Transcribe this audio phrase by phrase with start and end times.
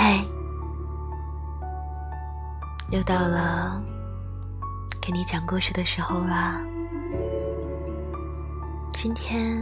[0.00, 0.24] 嗨，
[2.92, 3.82] 又到了
[5.02, 6.60] 给你讲故事的时候啦。
[8.92, 9.60] 今天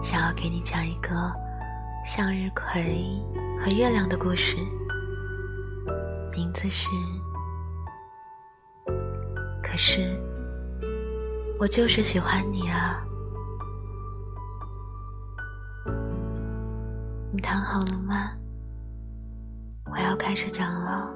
[0.00, 1.10] 想要给你讲一个
[2.02, 3.22] 向日葵
[3.62, 4.56] 和月亮的故事，
[6.34, 6.88] 名字是
[9.62, 10.18] “可是
[11.60, 13.04] 我就是喜欢你啊”。
[17.30, 18.30] 你躺好了吗？
[19.90, 21.08] 我要开始讲了。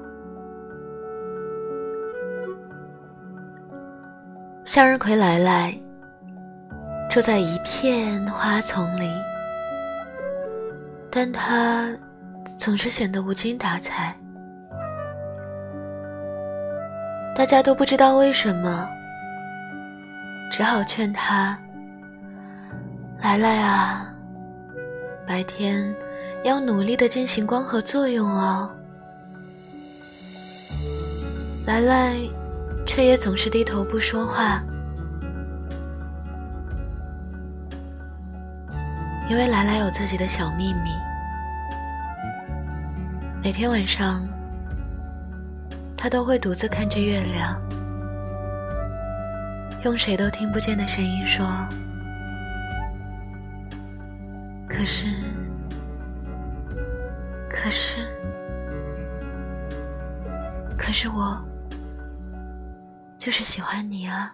[4.65, 5.73] 向日葵来来。
[7.09, 9.09] 住在一片花丛里，
[11.09, 11.89] 但他
[12.57, 14.13] 总是显得无精打采。
[17.33, 18.87] 大家都不知道为什么，
[20.51, 21.57] 只好劝他
[23.23, 24.13] ：“来来啊，
[25.25, 25.95] 白天
[26.47, 28.71] 要努力的进行光合作用哦。”
[31.67, 32.15] 来来，
[32.85, 34.63] 却也总是低头不说话。
[39.29, 40.91] 因为来来有自己的小秘密，
[43.43, 44.25] 每天晚上，
[45.97, 47.61] 他都会独自看着月亮，
[49.83, 51.45] 用谁都听不见的声音说
[54.65, 55.07] ：“可是，
[57.59, 58.07] 可是，
[60.77, 61.37] 可是我
[63.17, 64.33] 就是喜欢你啊。”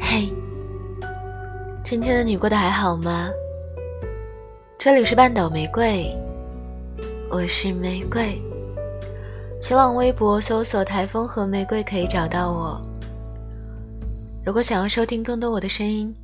[0.00, 0.32] 嘿
[1.84, 3.28] 今天的你过得还好吗？
[4.80, 6.16] 这里是半岛玫瑰，
[7.32, 8.40] 我是玫瑰。
[9.60, 12.80] 新浪微博搜索“台风和玫瑰”可以找到我。
[14.46, 16.14] 如果想要收听更多我的声音，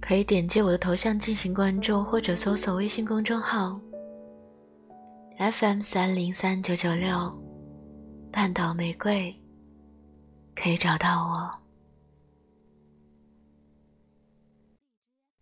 [0.00, 3.78] 可以点击我的头像进行关注，或者搜索微信公众号
[5.38, 7.38] “FM 三零三九九六
[8.32, 9.38] 半岛玫瑰”，
[10.56, 11.50] 可以找到我。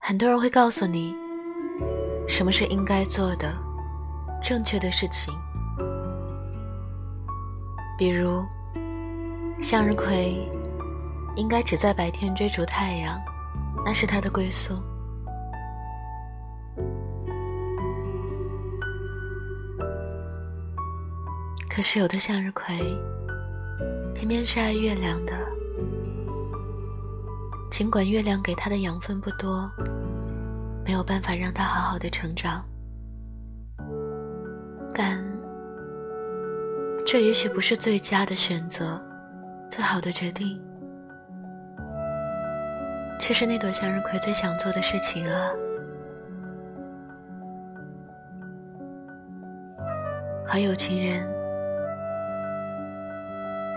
[0.00, 1.14] 很多人会告诉你，
[2.30, 3.52] 什么是应该做的、
[4.40, 5.34] 正确的事情。
[7.98, 8.46] 比如，
[9.60, 10.38] 向日葵
[11.34, 13.20] 应该只在白天追逐太阳，
[13.84, 14.80] 那是它的归宿。
[21.68, 22.74] 可是，有的向日葵
[24.14, 25.32] 偏偏是爱月亮的。
[27.70, 29.70] 尽管月亮给它的养分不多，
[31.00, 32.62] 有办法让他好好的成长，
[34.92, 35.24] 但
[37.06, 39.00] 这也许不是最佳的选择，
[39.70, 40.60] 最好的决定，
[43.18, 45.48] 却是那朵向日葵最想做的事情啊！
[50.46, 51.26] 和有情人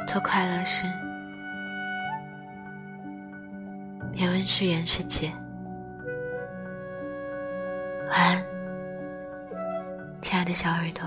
[0.06, 0.86] 做快乐事。
[4.12, 5.32] 别问是缘是劫，
[8.10, 8.46] 晚安，
[10.22, 11.04] 亲爱的小耳朵。